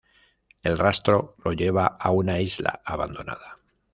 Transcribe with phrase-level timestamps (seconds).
[0.63, 3.59] El rastro lo lleva a una isla abandonada.